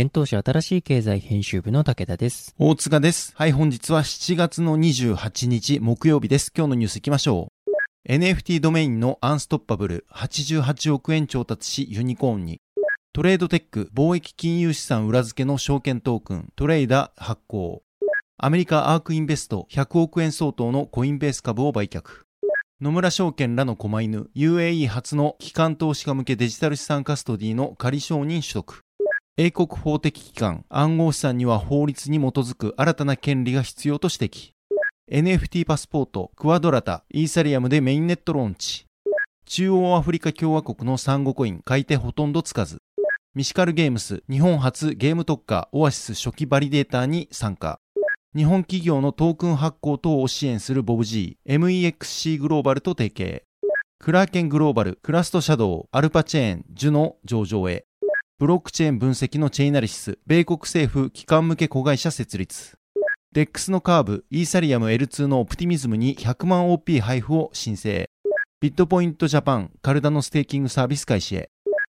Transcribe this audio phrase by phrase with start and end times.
[0.00, 2.54] 現当社新しい経済編集部の武田です。
[2.56, 3.32] 大塚です。
[3.34, 6.52] はい、本日は7月の28日木曜日です。
[6.56, 7.50] 今日のニュース行きましょ
[8.06, 8.12] う。
[8.12, 12.60] NFT ドメインのアンストッパブル88億円調達しユニコーンに。
[13.12, 17.82] トレードテック貿易金融資産裏付けの証券トークントレーダー発行。
[18.36, 22.04] アメリカアークインベスト100億円相当のコインベース株を売却。
[22.80, 28.84] 野村証券らの狛犬 UAE 初の機関投資家向けデジタル資産カストディの仮承認取得。
[29.40, 34.50] 英国法的機関暗号資産には法律に基づく新たな権利が必要と指摘。
[35.12, 38.84] NFT パスポート、クワドラタ、イーサリアムでメインネットローンチ。
[39.46, 42.78] 中央アフリカ共和国のサンゴコイン、買い手ほとんどつかず。
[43.36, 47.78] ミシカルゲームス、日本発ゲーム特化、オアシス初期バリデーターに参加。
[48.34, 53.44] 日本企業のトークン発行等を支援するボブ G、MEXC グローバルと提携。
[54.00, 57.87] クラーケングローバル、クラストシャドウ、アルパチェーン、ジュの上場へ。
[58.38, 62.78] ブロックチェーン分析のチェイナリシス、米国政府機関向け子会社設立。
[63.32, 68.08] デックスのカーブ、イーサリアム L2 のオプティミズムに100万 OP 配布を申請。
[68.60, 71.50] ビットポイントジャパン、カルダノのステーキングサービス開始へ。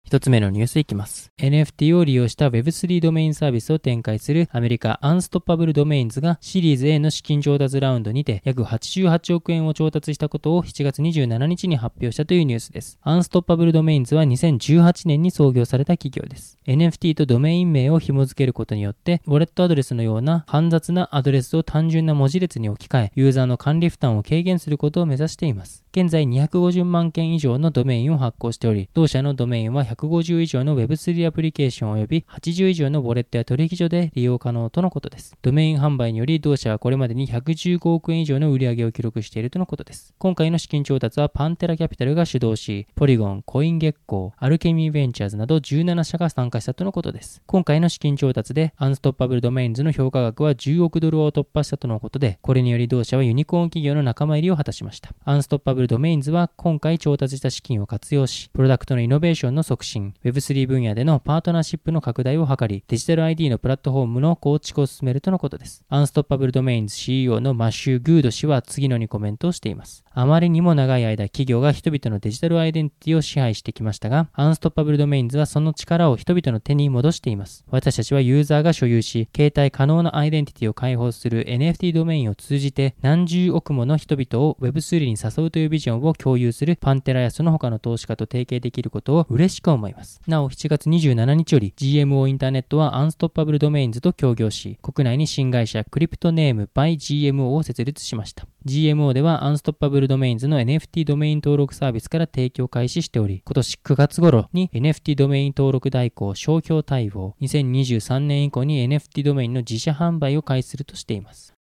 [0.09, 1.31] 一つ目のニュースいきます。
[1.37, 12.97] NFT を利用した Web3 ドメインサービスを展開するアメリカアンストッパブルドメインズがシリーズ A の資金調達ラウンドにて約88億円を調達したことを7月27日に発表したというニュースです。
[13.03, 16.57] アンストッパブルドメインズは2018年に創業された企業です。
[16.65, 25.85] NFT とドメイン名を紐付けることによって、ウォレットアドレスのような煩雑なアドレスを単純な文字列に置き換え、ユーザーの管理負担を軽減することを目指しています。
[25.91, 35.35] 現在250万件以上のドメインを発行しており、同社のドメインは100 150以上の Web3 アプリケーション及び80以上のウォレットや取引所で利用可能とのことです。
[35.41, 40.13] ドメイン販売により同社はこれまでに115億円以上の売り上げを記録しているとのことです。
[40.17, 47.41] 今回の資金調達はパンテラキャピタルが主導し、ポリゴン、コインゲッコー、アルケミーベンチャーズなど17社が参加したとのことです。
[47.45, 55.11] 今回の資金調達でアンストッパブルドメインズの評価額は10億ドルを突破したとのことで、これにより同社はユニコーン企業の仲間入りを果たしました。
[55.25, 65.83] アンストッパブルドメインズは今回調達した資金を活用し、プロダクトのイノベーションの促進、Web3 分野でのパートナーシップの拡大を図り、デジタル ID のプラットフォームの構築を進めるとのことです。
[65.89, 70.03] アンストッパブルドメインズ CEO のマシュー・グールド氏は次のようにコメントをしています。
[70.11, 77.63] あまりにも長い間企業が人々のデジタルアイデンティティを支配してきましたが、アンストッパブルドメインズはその力を人々の手に戻しています。
[77.69, 90.21] 私たちはユーザーが所有し、携帯可能なアイデンティティを開放する NFT ドメインを通じて何十億もの人々を Web3 に誘うというビジョンを共有するパンテラやその他の投資家と提携できることを嬉しく思います。
[90.27, 98.47] なお、7月27日より GMO インターネットはアンストッパブルドメインズと協業し、国内に新会社クリプトネーム by GMO を設立しました。
[98.65, 111.58] GMO ではアンストッパブルドメインズの NFT ドメイン登録サービスから提供開始しており、今年9月頃に NFT ドメイン登録代行商標対応、2023年以降に NFT ドメインの自社販売を開始するとしています。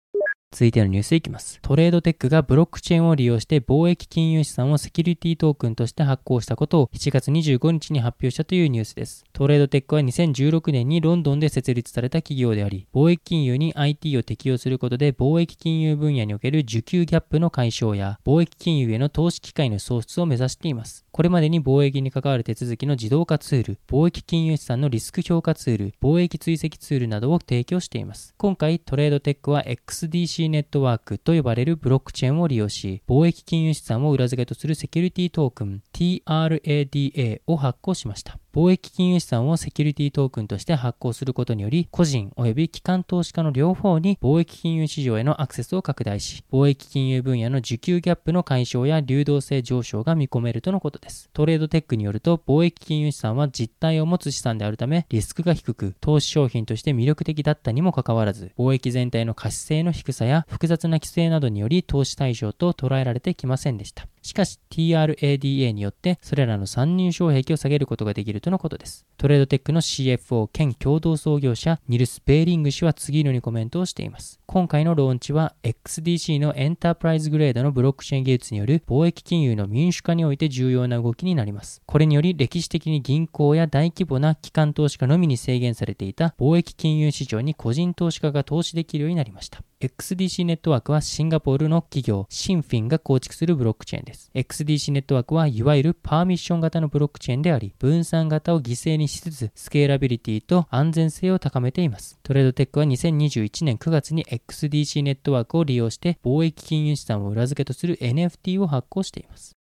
[0.51, 1.59] 続いてのニュースいきます。
[1.61, 9.25] トレードテックがブロックチェーンを利用して貿易金融資産をセキュリティトークンとして発行したことを7月25日に発表したというニュースです。
[9.31, 21.05] トレードテックは2016年にロンドンで設立された企業であり、貿易金融に IT を適用することで貿易金融分野における需給ギャップの解消や、貿易金融への投資機会の創出を目指しています。
[21.11, 28.33] これまでに貿易に関わる手続きの自動化ツール、貿易金融資産のリスク評価ツール、貿易追跡ツールなどを提供しています。
[28.37, 38.39] 今回、トレードテックは XDC ネットワークと呼ばれるブロックチェーンを利用し、貿易金融資産を裏付けとするセキュリティトークン TRADA を発行しました。
[38.51, 51.29] 貿易金融資産をセキュリティトークンとして発行することにより、個人及び機関投資家の両方に貿易金融市場へのアクセスを拡大し、貿易金融分野の需給ギャップの解消や流動性上昇が見込めるとのことです。
[51.33, 64.07] トレードテックによると、貿易金融資産は実態を持つ資産であるため、リスクが低く、投資商品として魅力的だったにもかかわらず、貿易全体の可視性の低さやや複雑な規制などにより投資対象と捉えられてきませんでした。
[64.21, 69.05] しかし TRADA によってそれらの参入障壁を下げることができるとのことです。
[69.17, 74.39] トレードテックの CFO 兼共同創業者ニルス・ベーリング氏は次のようにコメントをしています。
[74.45, 81.81] 今回のローンチは XDC のエンタープライズグレードのブロックチェーン技術による貿易金融の民主化において重要な動きになります。
[81.85, 89.61] これにより歴史的に銀行や大規模な機関投資家のみに制限されていた貿易金融市場に個人投資家が投資できるようになりました。
[89.81, 94.08] XDC ネットワークはシンガポールの企業シンフィンが構築するブロックチェーンです。
[94.35, 102.19] XDC ネットワークはいわゆるパーミッション型のブロックチェーンであり、分散型を犠牲にしつつ、スケーラビリティと安全性を高めています。
[102.23, 109.59] トレードテックは2021年9月に XDC ネットワークを利用して貿易金融資産を裏付けとする NFT を発行しています。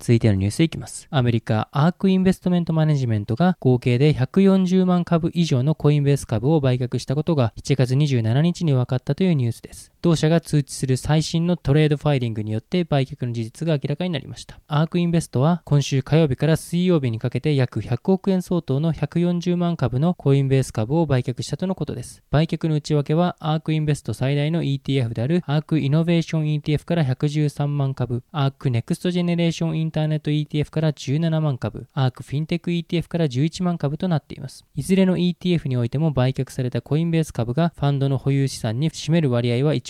[0.00, 1.08] 続いてのニュースいきます。
[1.10, 9.90] アメリカアークインベストメントマネジメントが合計で140万株以上のコインベース株を売却したことが7月27日に分かったというニュースです。
[10.00, 14.60] 同社が通知する最新のトレードファイリングによって売却の事実が明らかになりました。
[14.68, 22.22] アークインベストは今週火曜日から水曜日にかけて約100億円相当の140万株のコインベース株を売却したとのことです。
[22.30, 34.64] 売却の内訳はアークインベスト最大の ETF であるアークイノベーション ETF から113万株、アークネクストジェネレーションインターネット ETF から17万株、アークフィンテック ETF から11万株となっています。
[34.76, 39.87] いずれの ETF においても売却されたコインベース株がファンドの保有資産に占める割合は1%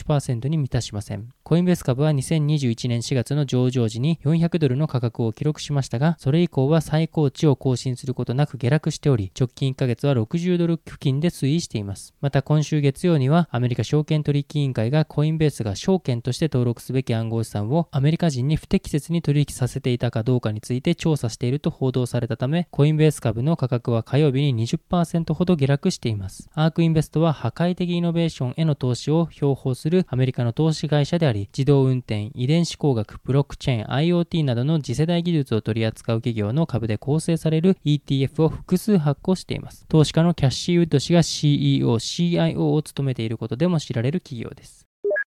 [0.48, 1.28] に満たしません。
[1.42, 12.14] コインベース株は2021年4月の上場時に400ドルの価格を記録しましたが、それ以降は最高値を更新することなく下落しており、直近1ヶ月は60ドル付近で推移しています。
[12.20, 26.50] また今週月曜には、アメリカ証券取引委員会がコインベースが証券として登録すべき暗号資産をアメリカ人に不適切に取引させていたかどうかについて調査していると報道されたため、コインベース株の価格は火曜日に20%ほど下落しています。
[26.52, 39.86] アークインベストは破壊的イノベーションへの投資を標榜するするアメリカの投資会社であり、自動運転、遺伝子工学、ブロックチェーン、IoT などの次世代技術を取り扱う企業の株で構成される ETF を複数発行しています。
[39.88, 44.87] 投資家のキャッシーウッド氏が CEO、CIO を務めていることでも知られる企業です。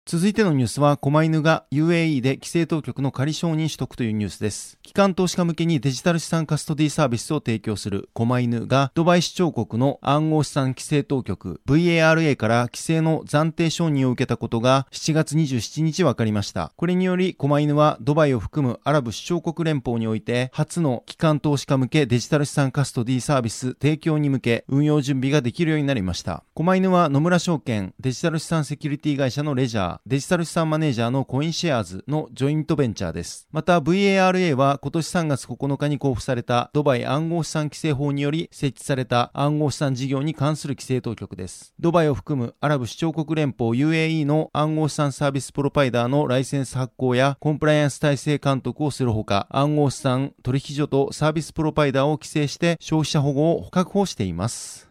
[0.07, 4.79] 続いてのニュースは、狛犬が UAE で規制当局の仮承認取得というニュースです。
[4.83, 16.71] 機関投資家向けにデジタル資産カストディサービスを提供する狛犬が、ドバイ市長国の暗号資産規制当局 VARA から規制の暫定承認を受けたことが7月27日分かりました。
[16.77, 26.45] これにより、狛犬はドバイを含むアラブ首長国連邦において、初の機関投資家向けデジタル資産カストディサービス提供に向け、運用準備ができるようになりました。
[26.53, 33.49] 狛犬は野村証券デジタル資産セキュリティ会社のレジャー、デジタル資産マネージャーのコインシェアーズのジョイントベンチャーです。
[33.53, 41.75] また VARA は今年3月9日に交付されたドバイ暗号資産規制法により設置された暗号資産事業に関する規制当局です。
[41.79, 54.84] ドバイを含むアラブ首長国連邦 UAE の暗号資産サービスプロパイダーのライセンス発行やコンプライアンス体制監督をするほか、暗号資産取引所とサービスプロパイダーを規制して消費者保護を確保しています。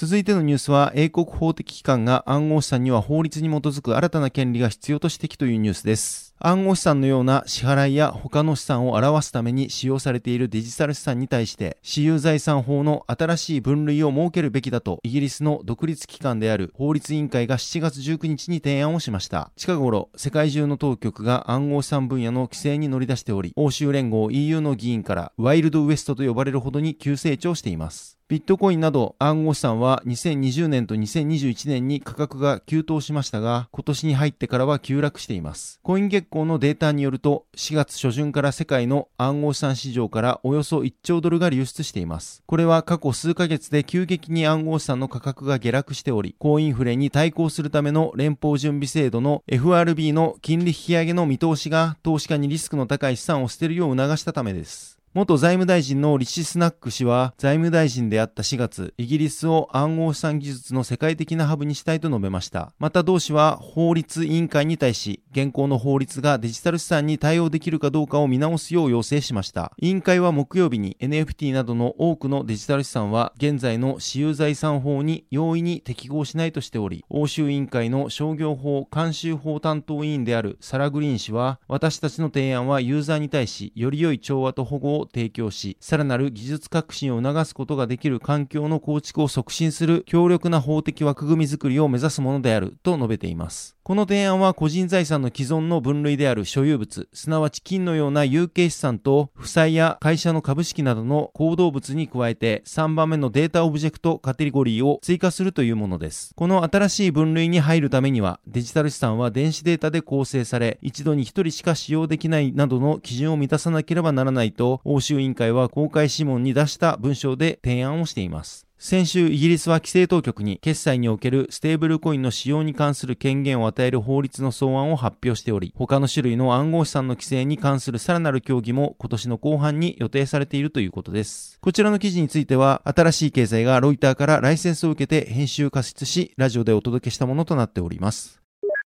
[0.00, 6.34] 続いてのニュースは、英国法的機関が暗号資産には法律に基づく新たな権利が必要と指摘というニュースです。
[6.38, 19.52] 暗号資産のような支払いや他の資産を表すために使用されているデジタル資産に対して、私有財産法の新しい分類を設けるべきだと、イギリスの独立機関である法律委員会が7月19日に提案をしました。
[19.54, 28.19] 近頃、世界中の当局が暗号資産分野の規制に乗り出しており、欧州連合 EU の議員からワイルドウエストと呼ばれるほどに急成長しています。
[28.30, 35.80] ビットコインなど暗号資産は2020年と2021年に価格が急騰しましたが、今年に入ってからは急落しています。
[35.82, 42.44] コイン月光のデータによると、4月初旬から世界の暗号資産市場からおよそ1兆ドルが流出しています。
[42.46, 54.99] これは過去数ヶ月で急激に暗号資産の価格が下落しており、高インフレに対抗するための連邦準備制度の FRB の金利引き上げの見通しが投資家にリスクの高い資産を捨てるよう促したためです。
[55.12, 62.72] 元財務大臣のリシ・スナック氏は財務大臣であった4月、イギリスを暗号資産技術の世界的なハブにしたいと述べました。
[62.78, 69.72] また同氏は法律委員会に対し、現行の法律がデジタル資産に対応できるかどうかを見直すよう要請しました。
[69.78, 93.76] 委員会は木曜日に NFT などの多くのデジタル資産は現在の私有財産法に容易に適合しないとしており、欧州委員会の商業法監修法担当委員であるサラ・グリーン氏は、私たちの提案はユーザーに対し、より良い調和と保護を提供し、さらなる技術革新を促すことができる環境の構築を促進する強力な法的枠組みづくりを目指すものであると述べています。
[93.82, 106.32] この提案は個人財産の既存の分類である所有物、すなわち金のような有形資産と負債や会社の株式などの行動物に加えて3番目のデータオブジェクトカテゴリーを追加するというものです。
[106.36, 118.66] この新しい分類に入るためにはデジタル資産は電子データで構成され一度に1人しか使用できないなどの基準を満たさなければならないと欧州委員会は公開諮問に出した文章で提案をしています。
[118.76, 131.58] 先週、イギリスは規制当局に決済におけるステーブルコインの使用に関する権限を与える法律の草案を発表しており、他の種類の暗号資産の規制に関するさらなる協議も今年の後半に予定されているということです。
[131.60, 138.39] こちらの記事については、新しい経済がロイターからライセンスを受けて編集加筆し、ラジオでお届けしたものとなっております。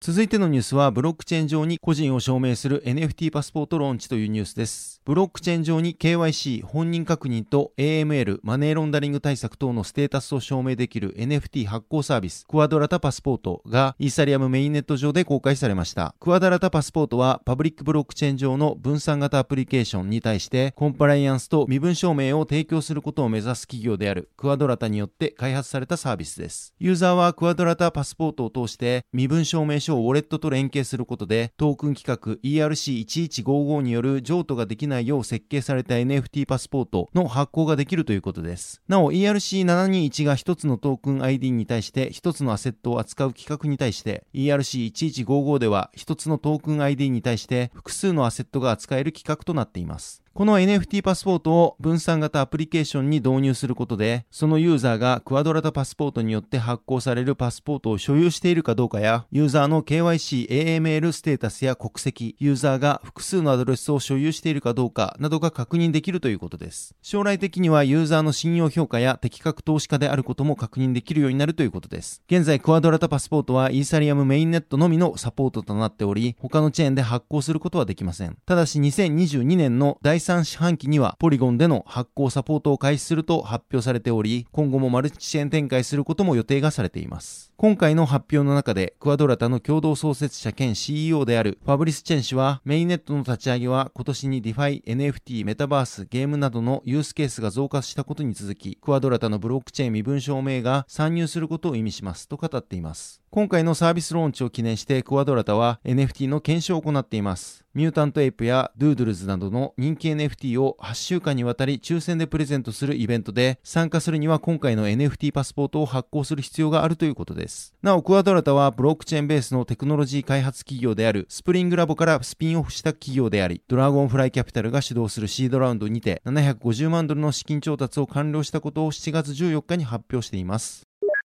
[0.04, 5.00] 続いてのニュースは、ブロックチェーン上に個人を証明する NFT パスポートローンチというニュースです。
[5.04, 16.16] ブロックチェーン上に KYC、本人確認と AML、マネーロンダリング対策等のステータスを証明できる NFT 発行サービス、クワドラタパスポートがイーサリアムメインネット上で公開されました。
[16.18, 26.74] クワドラタパスポートは、パブリックブロックチェーン上の分散型アプリケーションに対して、コンプライアンスと身分証明を提供することを目指す企業であるクワドラタによって開発されたサービスです。
[26.80, 38.82] ユーザーはクワドラタパスポートを通して、身分証明書をウォレットと連携することで、トークン規格 ERC1155 による譲渡ができないよう設計された NFT パスポートの発行ができるということです。
[38.88, 50.21] なお ERC721 が1つのトークン ID に対して1つのアセットを扱う規格に対して ERC1155 では1つのトークン ID に対して複数のアセットが扱える規格となっています。
[50.34, 66.94] この NFT パスポートを分散型アプリケーションに導入することで、そのユーザーがクワドラタパスポートによって発行されるパスポートを所有しているかどうかや、ユーザーの KYC、AML ステータスや国籍、ユーザーが複数のアドレスを所有しているかどうかなどが確認できるということです。
[67.02, 72.22] 将来的にはユーザーの信用評価や適格投資家であることも確認できるようになるということです。
[72.26, 78.38] 現在、クワドラタパスポートはイーサリアムメインネットのみのサポートとなっており、他のチェーンで発行することはできません。
[78.46, 87.52] ただし2022年の第3四半期にはポリゴンでの発行サポートを開始すると発表されており、今後もマルチチェーン展開することも予定がされています。
[87.56, 103.21] 今回の発表の中で、クワドラタの共同創設者兼 CEO であるファブリス・チェン氏は、メインネットの立ち上げは今年に DeFi、NFT、メタバース、ゲームなどのユースケースが増加したことに続き、クワドラタのブロックチェーン身分証明が参入することを意味しますと語っています。
[103.34, 107.64] 今回のサービスローンチを記念してクワドラタは NFT の検証を行っています。
[107.72, 117.74] ミュータントエイプやドゥードルズなどの人気 NFT を8週間にわたり抽選でプレゼントするイベントで参加するには今回の NFT パスポートを発行する必要があるということです。
[117.80, 130.91] なお、クワドラタはブロックチェーンベースのテクノロジー開発企業であるスプリングラボからスピンオフした企業であり、ドラゴンフライキャピタルが主導するシードラウンドにて750万ドルの資金調達を完了したことを7月14日に発表しています。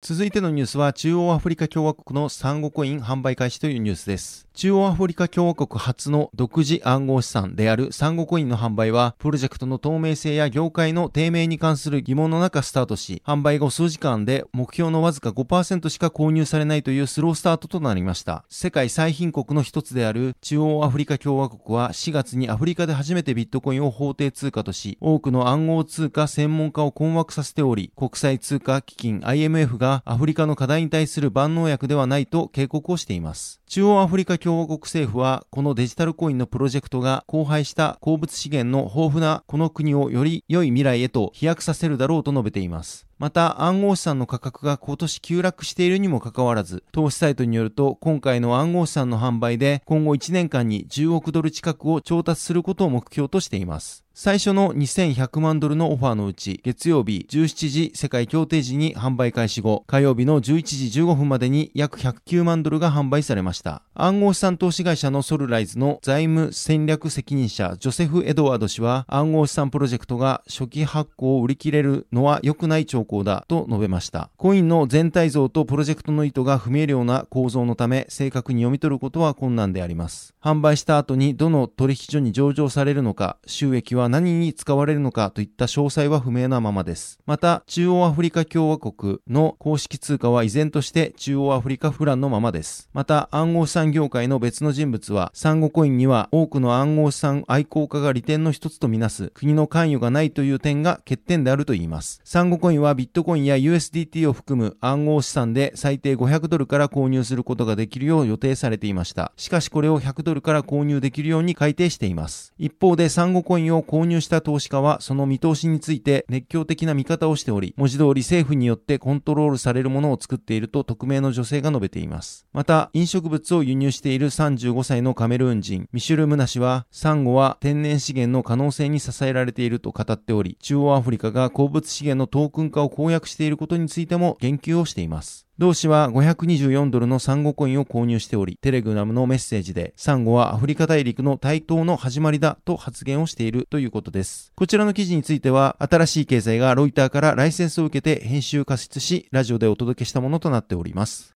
[0.09, 4.47] 続いてのニュースは中央アフリカ共和国のサンゴコイン販売開始というニュースです。
[4.55, 18.45] 中央アフリカ共和国初の独自暗号資産であるサンゴコインの販売は、プロジェクトの透明性や業界の低迷に関する疑問の中スタートし、販売後数時間で目標のわずか5%しか購入されないというスロースタートとなりました。
[18.49, 33.61] 世界最貧国の一つである中央アフリカ共和国は4月にアフリカで初めてビットコインを法定通貨とし、多くの暗号通貨専門家を困惑させており、国際通貨基金 IMF がアフリカの課題に対する万能薬ではないと警告をしています。
[33.67, 43.07] 中央アフリカ共和国政府は、このデジタルコインのプロジェクトが荒廃した鉱物資源の豊富なこの国をより良い未来へと飛躍させるだろうと述べています。
[43.19, 54.06] また、暗号資産の価格が今年急落しているにもかかわらず、投資サイトによると、今回の暗号資産の販売で、今後1年間に10億ドル近くを調達することを目標としています。
[54.19, 63.83] 最初の2100万ドルのオファーのうち、月曜日17時世界協定時に販売開始後、火曜日の11時15分までに約109万ドルが販売されました。
[63.93, 74.31] 暗号資産投資会社のソルライズの財務戦略責任者、ジョセフ・エドワード氏は、暗号資産プロジェクトが初期発行を売り切れるのは良くない兆候だと述べました。
[74.39, 80.36] コインの全体像とプロジェクトの意図が不明瞭な構造のため、正確に読み取ることは困難であります。
[80.47, 87.19] 販売した後にどの取引所に上場されるのか、収益は何に使われるのかといった詳細は不明なままです。
[87.27, 92.89] また、中央アフリカ共和国の公式通貨は依然として中央アフリカフランのままです。
[92.93, 102.21] また、暗号資産業界の別の人物は、サンゴコインには多くの暗号資産愛好家が利点の一つとみなす国の関与がないという点が欠点であると言います。
[102.23, 109.33] サンゴコインはビットコインや USDT を含む暗号資産で最低500ドルから購入することができるよう予定されていました。
[109.37, 112.53] しかしこれを100ドルから購入できるように改定しています。
[112.59, 122.47] 一方でサンゴコインを購入した投資家はその見通しについて熱狂的な見方をしており、文字通り政府によってコントロールされるものを作っていると匿名の女性が述べています。
[122.53, 135.46] また、飲食物を輸入している35歳のカメルーン人、ミシュル・ムナ氏は、サンゴは天然資源の可能性に支えられていると語っており、中央アフリカが鉱物資源のトークン化を公約していることについても言及をしています。
[135.59, 144.53] 同氏は524ドルのサンゴコインを購入しており、テレグラムのメッセージで、サンゴはアフリカ大陸の台頭の始まりだと発言をしているということです。
[144.55, 151.36] こちらの記事については、新しい経済がロイターからライセンスを受けて編集加筆し、ラジオでお届けしたものとなっております。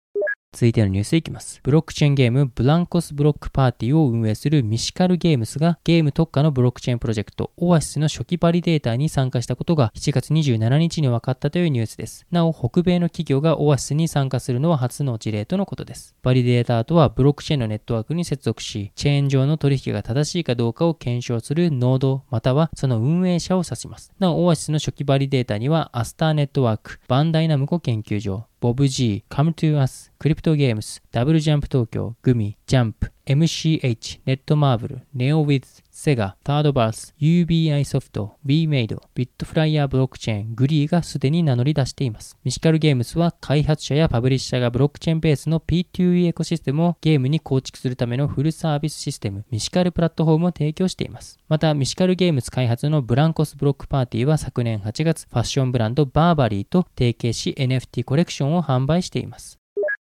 [0.59, 1.61] 続いてのニュースいきます。
[1.63, 12.25] ブロックチェーンゲームブランコスブロックパーティーを運営するミシカルゲームスがゲーム特化のブロックチェーンプロジェクトオアシスの初期バリデータに参加したことが7月27日に分かったというニュースです。
[12.29, 16.13] なお、北米の企業がオアシスに参加するのは初の事例とのことです。
[16.23, 24.11] バリデーターとはブロックチェーンのネットワークに接続し、チェーン上の取引が正しいかどうかを検証するノードまたはその運営者を指します。
[24.19, 42.35] なお、オアシスの初期バリデータにはアスターネットワーク、バンダイナムコ研究所、 BOBG、Com2uS、クリプトゲームス、ダブルジャンプ東京、グミ、ジャンプ、MCH、ネットマーブル、ネオウィズ、セガ、サードバース、UBI ソフト、 Wemade、ビットフライヤーブロックチェーン、グリーがすでに名乗り出しています。
[42.43, 51.37] ミシカルゲームスは開発者やパブリッシャーがブロックチェーンベースの P2E エコシステムをゲームに構築するためのフルサービスシステム、ミシカルプラットフォームを提供しています。
[51.47, 59.58] また、ミシカルゲームス開発のブランコスブロックパーティーは昨年8月、ファッションブランドバーバリーと提携し NFT コレクションを販売しています。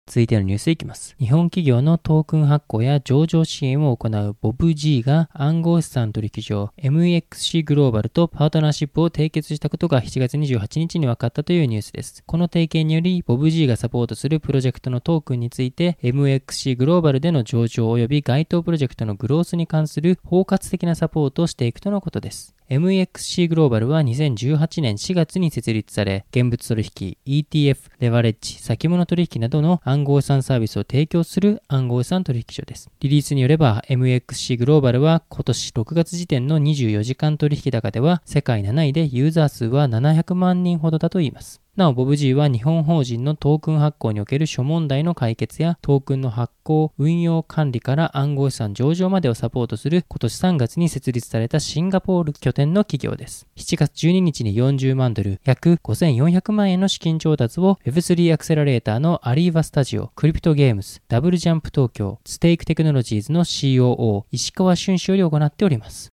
[0.08, 1.16] 続いてのニュースいきます。
[1.20, 12.24] 日本企業のトークン発行や上場支援を行う BobG が暗号資産取引所 MEXC グローバルとパートナーシップを締結したことが7月28日に分かったというニュースです。
[12.26, 22.56] この提携により BobG がサポートするプロジェクトのトークンについて MEXC グローバルでの上場及び該当プロジェクトのグロースに関する包括的なサポートをしていくとのことです。
[22.72, 32.90] MEXC グローバルは2018年4月に設立され、現物取引、ETF、レバレッジ、先物取引などの暗号資産サービスを提供する暗号資産取引所です。
[33.02, 41.61] リリースによれば、MEXC グローバルは今年6月時点の24時間取引高では世界7位でユーザー数は700万人ほどだといいます。
[41.78, 53.48] なお、ボブ G は日本法人のトークン発行における諸問題の解決やトークンの発行、運用管理から暗号資産上場までをサポートする今年3月に設立されたシンガポール拠点の企業です。
[53.56, 66.12] 7月12日に40万ドル、約5400万円の資金調達を Web3 アクセラレーターのアリーバスタジオ、クリプトゲームズ、ダブルジャンプ東京、ステークテクノロジーズの COO、石川俊氏より行っております。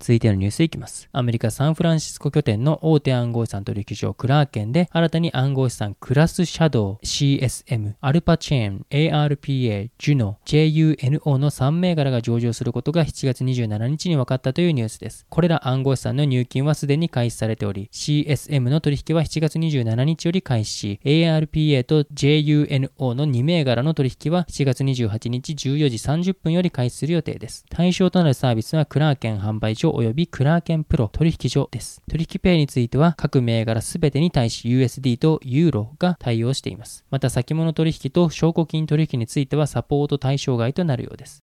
[0.00, 1.08] 続いてのニュースいきます。
[1.12, 15.24] アメリカ・サンフランシスコ拠点の大手暗号資産取引所クラーケンで新たに暗号資産クラスシャドウ CSM、アルパチェーン、ARPA、ジュノ、JUNO の3銘柄が上場することが7月27日に分かったというニュースです。
[15.30, 25.96] これら暗号資産の入金はすでに開始されており、CSM の取引は7月27日より開始し、ARPA と JUNO の2銘柄の取引は7月28日14時
[26.32, 27.64] 30分より開始する予定です。
[27.70, 32.02] 対象となるサービスはクラーケン販売所及びクラーケンプロ取引所です。
[32.08, 37.04] 取引ペイについては各銘柄すべてに対し USD とユーロが対応しています。
[37.10, 41.43] また先物取引と証拠金取引についてはサポート対象外となるようです。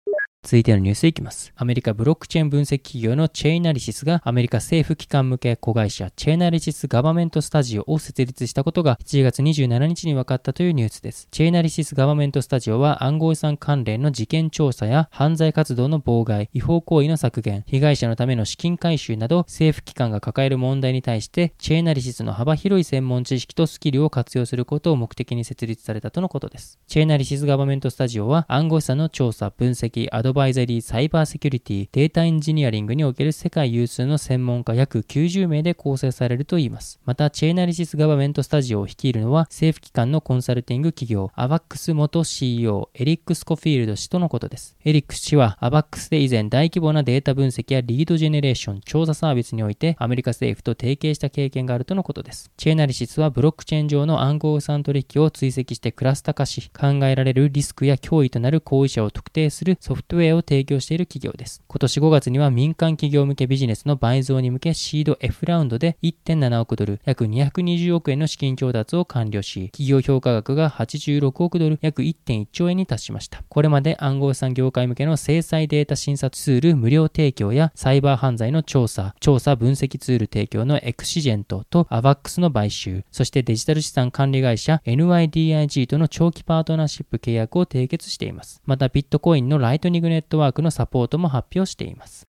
[0.44, 1.52] 続いてのニュースいきます。
[1.54, 11.28] アメリカブロックチェーン分析企業のチェイナリシスがアメリカ政府機関向け子会社チェイナリシスガバメントスタジオを設立したことが7月27日に分かったというニュースです。
[11.30, 26.80] チェイナリシスガバメントスタジオは暗号資産関連の事件調査や犯罪活動の妨害、違法行為の削減、被害者のための資金回収など政府機関が抱える問題に対してチェイナリシスの幅広い専門知識とスキルを活用することを目的に設立されたとのことです。
[26.88, 37.00] チェイナリシスガバメントスタジオは暗号資産の調査、分析、アドバイザリー、サイバーセキュリティ、データエンジニアリングにおける世界有数の専門家約90名で構成されるといいます。
[37.04, 44.76] また、チェーナリシスガバメントスタジオを率いるのは政府機関のコンサルティング企業、アバックス元 CEO、エリック・スコフィールド氏とのことです。
[44.84, 52.50] エリック氏は、アバックスで以前大規模なデータ分析やリードジェネレーション、調査サービスにおいてアメリカ政府と提携した経験があるとのことです。
[52.56, 61.62] チェーナリシスはブロックチェーン上の暗号資産取引を追跡してクラスタ化し、考えられるリスクや脅威となる行為者を特定するソフトウウェイを提供している企業です。
[61.68, 73.42] 今年5月には民間企業向けビジネスの倍増に向けシード F ラウンドで1.7億ドル、約220億円の資金調達を完了し、企業評価額が86億ドル、約1.1兆円に達しました。
[73.48, 88.62] これまで暗号資産業界向けの制裁データ診察ツール無料提供やサイバー犯罪の調査、調査分析ツール提供のエクシジェントとアバックスの買収、そしてデジタル資産管理会社 NYDIG との長期パートナーシップ契約を締結しています。
[88.64, 92.31] またビットコインのライトニングネットワークのサポートも発表しています。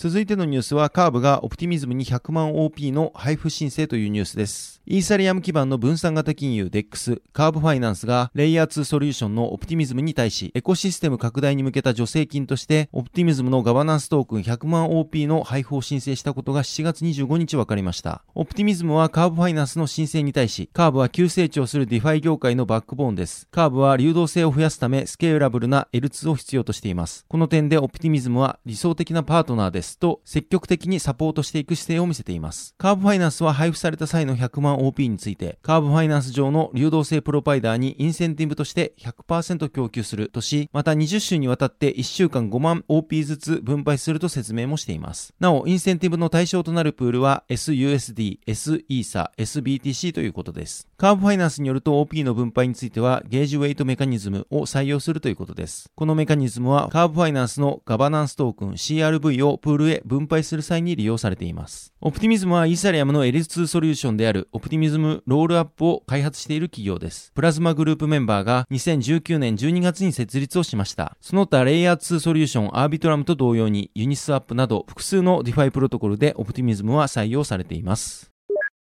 [0.00, 4.80] 続いてのニュースはカーブがオプティミズムに100万 OP の配布申請というニュースです。
[4.86, 18.22] イーサリアム基盤の分散型金融 DEX、カーブファイナンスがレイヤー2ソリューションのオプティミズムに対しエコシステム拡大に向けた助成金としてオプティミズムのガバナンストークン100万 OP の配布を申請したことが7月25日分かりました。
[18.36, 23.48] オプティミズムはカーブファイナンスの申請に対しカーブは急成長するディファイ業界のバックボーンです。
[23.50, 27.26] カーブは流動性を増やすためスケーラブルな L2 を必要としています。
[27.28, 32.74] この点でオプティミズムは理想的なパートナーですと積極的にサポートしていく姿勢を見せています。
[32.78, 45.34] カーブファイナンスは配布された際の100万 OP について、カーブファイナンス上の流動性プロバイダーにインセンティブとして100%供給するとし、また20週にわたって1週間5万 OP ずつ分配すると説明もしています。
[45.40, 50.88] なお、インセンティブの対象となるプールは sUSD、sETH、sBTC ということです。
[50.96, 55.90] カーブファイナンスによると OP の分配についてはゲージウェイトメカニズムを採用するということです。
[55.94, 61.92] このメカニズムはカーブファイナンスのガバナンストークン CRV をプールへ分配する際に利用されています。
[62.00, 67.32] オプティミズムはイーサリアムの L2 ソリューションであるオプティミズムロールアップを開発している企業です。
[67.34, 71.16] プラズマグループメンバーが2019年12月に設立をしました。
[71.20, 78.37] その他レイヤー2ソリューションアービトラムと同様にユニスワップなど複数のディファイプロトコルでオプティミズムは採用されています。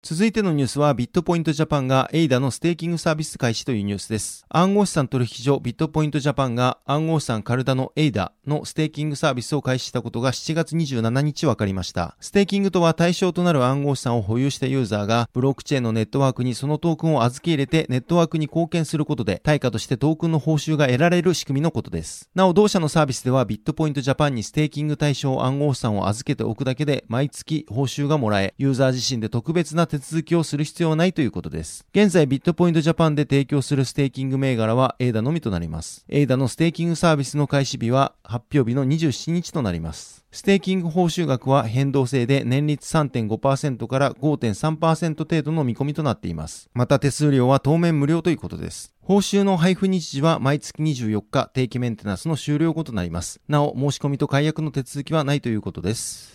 [0.07, 4.45] 続いてのニュースはビットポイントジャパンがエイダのステーキングサービス開始というニュースです。
[4.49, 12.15] 暗号資産取引所ビットポイントジャパンが暗号資産カルダノエイダのステーキングサービスを開始したことが7月27日分かりました。
[12.19, 22.29] ステーキングとは対象となる暗号資産を保有したユーザーがブロックチェーンのネットワークにそのトークンを預け入れてネットワークに貢献することで対価としてトークンの報酬が得られる仕組みのことです。
[22.35, 31.85] なお同社のサービスではビットポイントジャパンにステーキング対象暗号資産を預けておくだけで毎月報酬がもらえ、ユーザー自身で特別な手手続きをする必要はないということです。
[31.93, 36.05] 現在ビットポイントジャパンで提供するステーキング銘柄は ADA のみとなります。
[36.09, 40.25] ADA のステーキングサービスの開始日は発表日の27日となります。
[40.31, 46.69] ステーキング報酬額は変動制で年率3.5%から5.3%程度の見込みとなっています。
[46.73, 48.93] また手数料は当面無料ということです。
[49.01, 53.39] 報酬の配布日時は毎月24日定期メンテナンスの終了後となります。
[53.47, 56.34] なお、申し込みと解約の手続きはないということです。